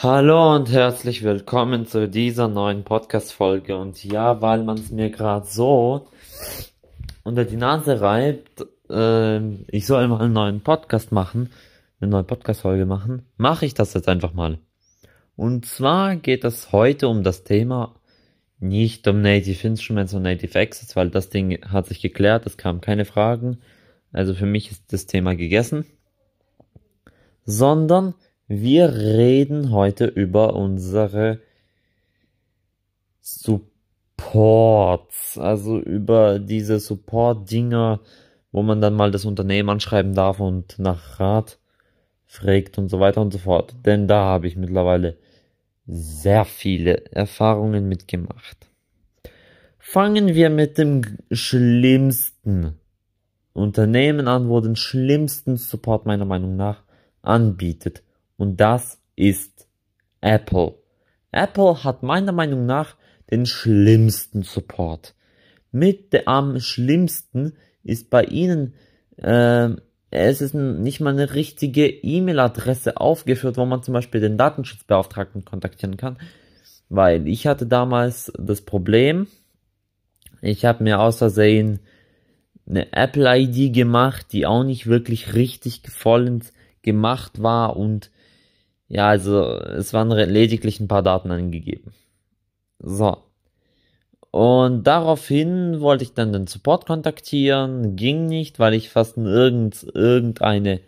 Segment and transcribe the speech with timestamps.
[0.00, 3.76] Hallo und herzlich willkommen zu dieser neuen Podcast-Folge.
[3.76, 6.06] Und ja, weil man es mir gerade so
[7.24, 11.50] unter die Nase reibt, äh, ich soll mal einen neuen Podcast machen,
[12.00, 14.60] eine neue Podcast-Folge machen, mache ich das jetzt einfach mal.
[15.34, 17.96] Und zwar geht es heute um das Thema
[18.60, 22.80] nicht um Native Instruments und Native Access, weil das Ding hat sich geklärt, es kamen
[22.80, 23.58] keine Fragen.
[24.12, 25.86] Also für mich ist das Thema gegessen.
[27.44, 28.14] Sondern
[28.48, 31.40] wir reden heute über unsere
[33.20, 38.00] Supports, also über diese Support-Dinger,
[38.50, 41.58] wo man dann mal das Unternehmen anschreiben darf und nach Rat
[42.24, 43.76] fragt und so weiter und so fort.
[43.84, 45.18] Denn da habe ich mittlerweile
[45.86, 48.70] sehr viele Erfahrungen mitgemacht.
[49.78, 52.78] Fangen wir mit dem schlimmsten
[53.52, 56.82] Unternehmen an, wo den schlimmsten Support meiner Meinung nach
[57.20, 58.02] anbietet
[58.38, 59.68] und das ist
[60.22, 60.74] Apple.
[61.30, 62.96] Apple hat meiner Meinung nach
[63.30, 65.14] den schlimmsten Support.
[65.70, 68.74] Mit am schlimmsten ist bei ihnen,
[69.18, 69.70] äh,
[70.10, 75.98] es ist nicht mal eine richtige E-Mail-Adresse aufgeführt, wo man zum Beispiel den Datenschutzbeauftragten kontaktieren
[75.98, 76.16] kann.
[76.88, 79.26] Weil ich hatte damals das Problem,
[80.40, 81.80] ich habe mir außersehen
[82.66, 86.52] eine Apple-ID gemacht, die auch nicht wirklich richtig vollends
[86.82, 88.10] gemacht war und
[88.88, 91.92] ja, also es waren lediglich ein paar Daten angegeben.
[92.78, 93.18] So.
[94.30, 100.80] Und daraufhin wollte ich dann den Support kontaktieren, ging nicht, weil ich fast irgend, irgendeine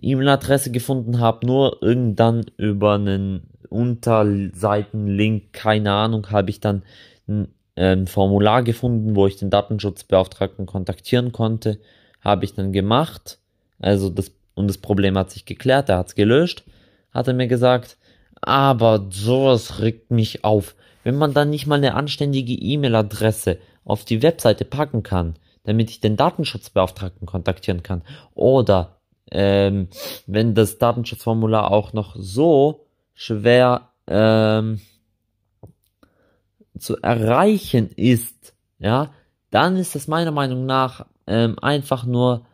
[0.00, 6.82] E-Mail-Adresse gefunden habe, nur irgendwann über einen Unterseitenlink, keine Ahnung, habe ich dann
[7.28, 11.78] ein, ein Formular gefunden, wo ich den Datenschutzbeauftragten kontaktieren konnte,
[12.20, 13.38] habe ich dann gemacht,
[13.80, 16.64] also das, und das Problem hat sich geklärt, er hat es gelöscht
[17.12, 17.96] hat er mir gesagt.
[18.40, 20.74] Aber sowas regt mich auf.
[21.04, 26.00] Wenn man dann nicht mal eine anständige E-Mail-Adresse auf die Webseite packen kann, damit ich
[26.00, 28.02] den Datenschutzbeauftragten kontaktieren kann.
[28.34, 28.98] Oder
[29.30, 29.88] ähm,
[30.26, 34.80] wenn das Datenschutzformular auch noch so schwer ähm,
[36.78, 39.12] zu erreichen ist, ja,
[39.50, 42.44] dann ist es meiner Meinung nach ähm, einfach nur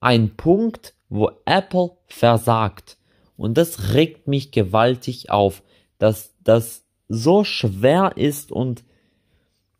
[0.00, 2.98] ein Punkt, wo Apple versagt.
[3.36, 5.62] Und das regt mich gewaltig auf,
[5.98, 8.84] dass das so schwer ist und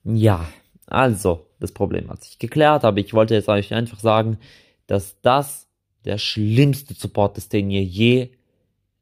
[0.04, 0.46] ja,
[0.86, 4.38] also, das Problem hat sich geklärt, aber ich wollte jetzt euch einfach sagen,
[4.86, 5.68] dass das
[6.04, 8.30] der schlimmste Support ist, den ihr je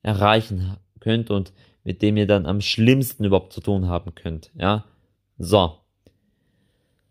[0.02, 1.52] erreichen könnt und
[1.82, 4.84] mit dem ihr dann am schlimmsten überhaupt zu tun haben könnt, ja.
[5.38, 5.78] So.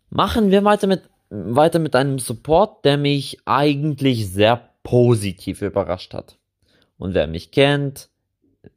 [0.08, 6.38] Machen wir weiter mit, weiter mit einem Support, der mich eigentlich sehr positiv überrascht hat.
[7.02, 8.10] Und wer mich kennt,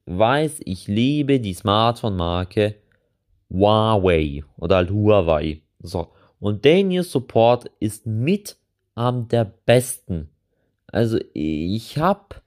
[0.08, 2.74] weiß, ich liebe die Smartphone-Marke
[3.52, 5.62] Huawei oder halt Huawei.
[5.78, 6.08] So.
[6.40, 8.58] Und New Support ist mit
[8.96, 10.30] am der besten.
[10.88, 12.38] Also ich habe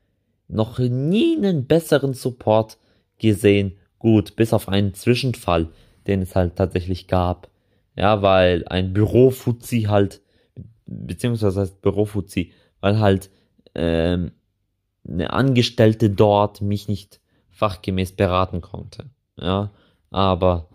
[0.48, 2.76] noch nie einen besseren Support
[3.18, 3.78] gesehen.
[4.00, 5.68] Gut, bis auf einen Zwischenfall,
[6.08, 7.50] den es halt tatsächlich gab.
[7.94, 10.22] Ja, weil ein Bürofuzzi halt,
[10.86, 12.50] beziehungsweise heißt Bürofuzzi,
[12.80, 13.30] weil halt
[13.76, 14.32] ähm,
[15.06, 17.20] eine Angestellte dort mich nicht
[17.50, 19.10] fachgemäß beraten konnte.
[19.36, 19.70] Ja,
[20.10, 20.68] aber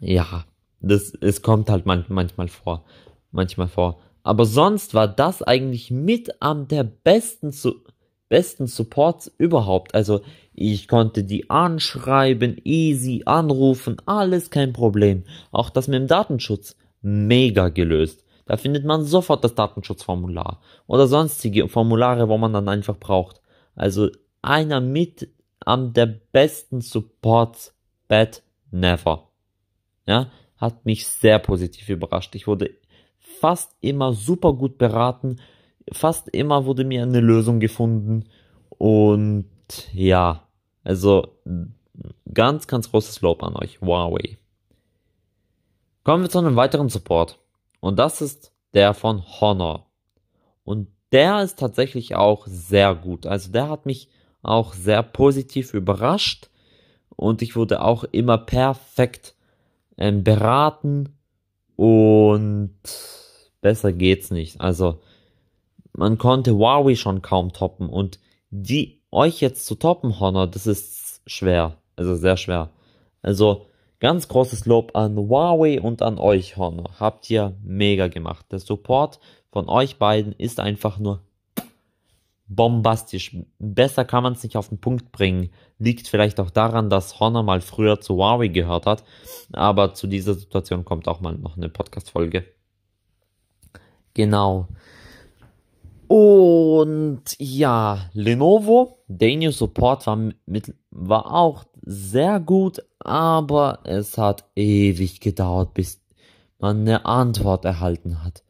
[0.00, 0.44] ja,
[0.80, 2.84] das, es kommt halt man, manchmal vor,
[3.30, 4.00] manchmal vor.
[4.22, 7.74] Aber sonst war das eigentlich mit am der besten, zu,
[8.28, 9.94] besten Supports überhaupt.
[9.94, 10.22] Also
[10.54, 15.24] ich konnte die anschreiben, easy anrufen, alles kein Problem.
[15.50, 18.23] Auch das mit dem Datenschutz, mega gelöst.
[18.46, 23.40] Da findet man sofort das Datenschutzformular oder sonstige Formulare, wo man dann einfach braucht.
[23.74, 24.10] Also
[24.42, 27.74] einer mit am der besten Supports
[28.08, 29.28] Bad Never.
[30.06, 32.34] Ja, hat mich sehr positiv überrascht.
[32.34, 32.70] Ich wurde
[33.18, 35.40] fast immer super gut beraten.
[35.92, 38.24] Fast immer wurde mir eine Lösung gefunden.
[38.68, 39.48] Und
[39.92, 40.46] ja,
[40.82, 41.28] also
[42.32, 44.38] ganz, ganz großes Lob an euch, Huawei.
[46.02, 47.38] Kommen wir zu einem weiteren Support.
[47.84, 49.90] Und das ist der von Honor.
[50.64, 53.26] Und der ist tatsächlich auch sehr gut.
[53.26, 54.08] Also der hat mich
[54.42, 56.48] auch sehr positiv überrascht.
[57.14, 59.34] Und ich wurde auch immer perfekt
[59.98, 61.18] ähm, beraten.
[61.76, 62.74] Und
[63.60, 64.62] besser geht's nicht.
[64.62, 65.02] Also
[65.92, 67.90] man konnte Huawei schon kaum toppen.
[67.90, 71.76] Und die euch jetzt zu toppen, Honor, das ist schwer.
[71.96, 72.70] Also sehr schwer.
[73.20, 73.66] Also
[74.04, 76.90] Ganz großes Lob an Huawei und an euch, Honor.
[77.00, 78.44] Habt ihr mega gemacht.
[78.52, 79.18] Der Support
[79.50, 81.22] von euch beiden ist einfach nur
[82.46, 83.34] bombastisch.
[83.58, 85.48] Besser kann man es nicht auf den Punkt bringen.
[85.78, 89.04] Liegt vielleicht auch daran, dass Honor mal früher zu Huawei gehört hat.
[89.54, 92.44] Aber zu dieser Situation kommt auch mal noch eine Podcast-Folge.
[94.12, 94.68] Genau.
[96.08, 100.16] Und ja, Lenovo, New Support war,
[100.46, 106.02] mit, war auch sehr gut, aber es hat ewig gedauert, bis
[106.58, 108.42] man eine Antwort erhalten hat.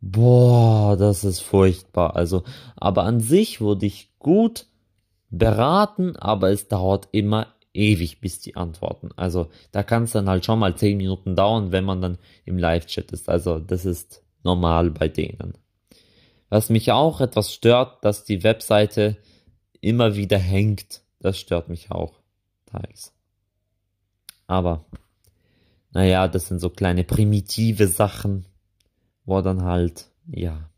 [0.00, 2.16] Boah, das ist furchtbar.
[2.16, 2.44] Also,
[2.76, 4.66] aber an sich wurde ich gut
[5.30, 9.10] beraten, aber es dauert immer ewig, bis die antworten.
[9.16, 12.58] Also, da kann es dann halt schon mal 10 Minuten dauern, wenn man dann im
[12.58, 13.28] Live-Chat ist.
[13.28, 15.54] Also, das ist normal bei denen.
[16.48, 19.16] Was mich auch etwas stört, dass die Webseite
[19.80, 21.02] immer wieder hängt.
[21.20, 22.14] Das stört mich auch
[22.66, 23.12] teils.
[24.46, 24.84] Aber,
[25.92, 28.46] naja, das sind so kleine primitive Sachen,
[29.24, 30.70] wo dann halt, ja.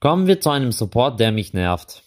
[0.00, 2.02] Kommen wir zu einem Support, der mich nervt.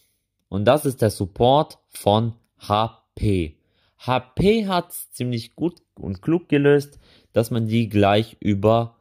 [0.49, 3.57] Und das ist der Support von HP.
[3.97, 6.99] HP hat ziemlich gut und klug gelöst,
[7.33, 8.96] dass man die gleich über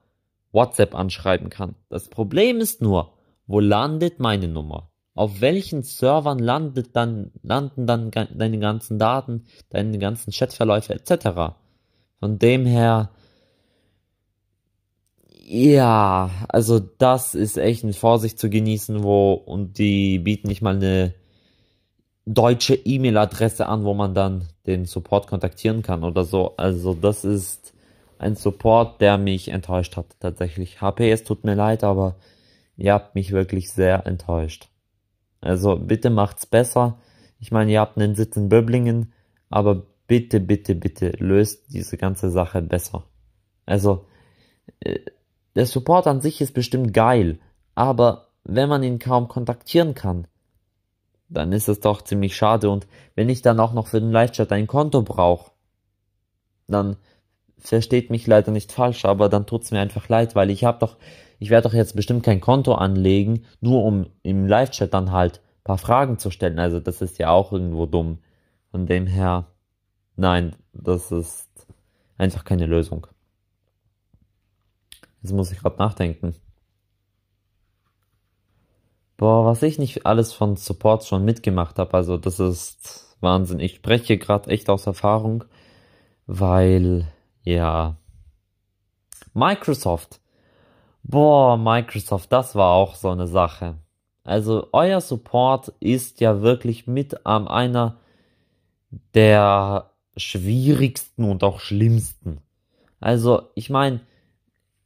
[0.57, 1.77] WhatsApp anschreiben kann.
[1.89, 3.13] Das Problem ist nur,
[3.47, 4.91] wo landet meine Nummer?
[5.15, 11.55] Auf welchen Servern landet dann, landen dann deine ganzen Daten, deine ganzen Chatverläufe etc.
[12.19, 13.11] Von dem her,
[15.47, 20.75] ja, also das ist echt mit Vorsicht zu genießen, wo, und die bieten nicht mal
[20.75, 21.15] eine
[22.27, 26.57] deutsche E-Mail-Adresse an, wo man dann den Support kontaktieren kann oder so.
[26.57, 27.76] Also das ist
[28.19, 30.81] ein Support, der mich enttäuscht hat, tatsächlich.
[30.81, 32.17] HP, es tut mir leid, aber
[32.77, 34.69] ihr habt mich wirklich sehr enttäuscht.
[35.41, 36.99] Also bitte macht's besser.
[37.39, 39.13] Ich meine, ihr habt einen Sitz in Böblingen,
[39.51, 43.05] aber bitte, bitte, bitte löst diese ganze Sache besser.
[43.67, 44.07] Also,
[44.81, 45.01] äh,
[45.55, 47.39] der Support an sich ist bestimmt geil,
[47.75, 50.27] aber wenn man ihn kaum kontaktieren kann,
[51.29, 52.71] dann ist es doch ziemlich schade.
[52.71, 55.51] Und wenn ich dann auch noch für den Live-Chat ein Konto brauche,
[56.69, 56.97] dann
[57.59, 60.97] versteht mich leider nicht falsch, aber dann tut's mir einfach leid, weil ich habe doch,
[61.39, 65.79] ich werde doch jetzt bestimmt kein Konto anlegen, nur um im Live-Chat dann halt paar
[65.79, 66.61] Fragen zu stellen.
[66.61, 68.21] Also das ist ja auch irgendwo dumm.
[68.71, 69.49] Von dem her,
[70.15, 71.49] nein, das ist
[72.17, 73.09] einfach keine Lösung.
[75.23, 76.37] Jetzt muss ich gerade nachdenken.
[79.17, 83.59] Boah, was ich nicht alles von Supports schon mitgemacht habe, also das ist Wahnsinn.
[83.59, 85.45] Ich spreche gerade echt aus Erfahrung,
[86.27, 87.09] weil
[87.47, 87.97] ja.
[89.33, 90.21] Microsoft.
[91.03, 93.77] Boah, Microsoft, das war auch so eine Sache.
[94.25, 97.99] Also euer Support ist ja wirklich mit am einer
[99.15, 102.41] der schwierigsten und auch schlimmsten.
[102.99, 104.01] Also ich meine,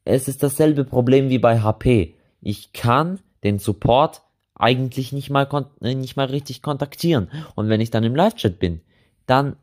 [0.04, 2.16] es ist dasselbe Problem wie bei HP.
[2.42, 4.22] Ich kann den Support
[4.54, 5.48] eigentlich nicht mal,
[5.80, 7.30] nicht mal richtig kontaktieren.
[7.54, 8.82] Und wenn ich dann im Live-Chat bin,
[9.26, 9.56] dann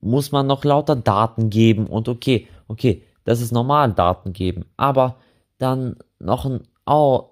[0.00, 5.16] muss man noch lauter Daten geben und okay, okay, das ist normal, Daten geben, aber
[5.58, 7.30] dann noch ein, oh,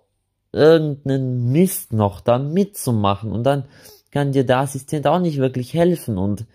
[0.53, 3.65] irgendeinen Mist noch da mitzumachen und dann
[4.11, 6.47] kann dir der Assistent auch nicht wirklich helfen und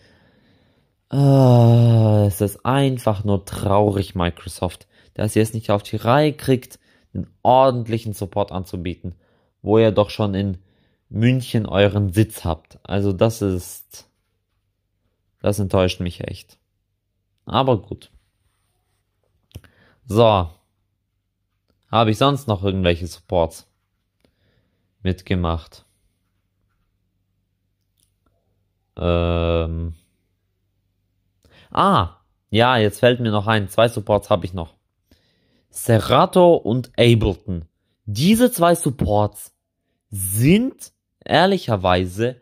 [1.11, 6.79] äh, es ist einfach nur traurig, Microsoft, dass ihr es nicht auf die Reihe kriegt,
[7.13, 9.15] einen ordentlichen Support anzubieten,
[9.61, 10.57] wo ihr doch schon in
[11.09, 12.79] München euren Sitz habt.
[12.83, 14.08] Also das ist
[15.41, 16.57] das enttäuscht mich echt.
[17.45, 18.11] Aber gut.
[20.05, 20.49] So.
[21.91, 23.67] Habe ich sonst noch irgendwelche Supports
[25.01, 25.85] mitgemacht?
[28.95, 29.95] Ähm.
[31.71, 32.17] Ah,
[32.49, 33.69] ja, jetzt fällt mir noch ein.
[33.69, 34.75] Zwei Supports habe ich noch.
[35.69, 37.65] Serato und Ableton.
[38.05, 39.55] Diese zwei Supports
[40.09, 40.91] sind
[41.23, 42.41] ehrlicherweise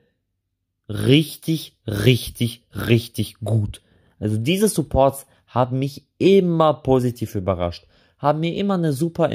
[0.89, 3.81] richtig, richtig, richtig gut.
[4.19, 9.29] Also diese Supports haben mich immer positiv überrascht, haben mir immer eine super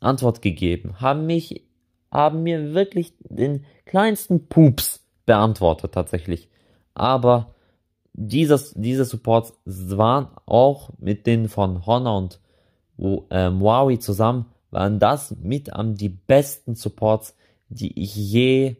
[0.00, 1.64] Antwort gegeben, haben mich,
[2.10, 6.48] haben mir wirklich den kleinsten Pups beantwortet tatsächlich.
[6.94, 7.54] Aber
[8.12, 12.40] dieses, diese Supports waren auch mit denen von Honor und
[13.30, 17.36] ähm, Huawei zusammen, waren das mit am die besten Supports,
[17.68, 18.76] die ich je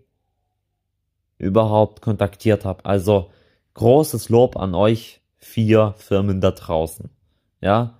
[1.38, 2.85] überhaupt kontaktiert habe.
[2.85, 3.31] Also
[3.75, 7.11] großes Lob an euch vier Firmen da draußen.
[7.61, 7.99] Ja,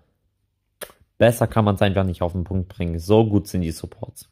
[1.19, 2.99] besser kann man es einfach nicht auf den Punkt bringen.
[2.99, 4.29] So gut sind die Supports.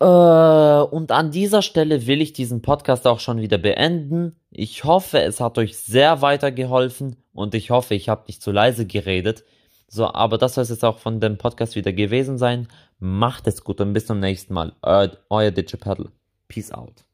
[0.00, 4.34] Äh, und an dieser Stelle will ich diesen Podcast auch schon wieder beenden.
[4.50, 8.86] Ich hoffe, es hat euch sehr weitergeholfen und ich hoffe, ich habe nicht zu leise
[8.86, 9.44] geredet.
[9.88, 12.68] So, aber das soll es jetzt auch von dem Podcast wieder gewesen sein.
[13.00, 14.74] Macht es gut und bis zum nächsten Mal.
[14.82, 16.12] Euer, euer Digipaddle.
[16.48, 17.04] Peace out.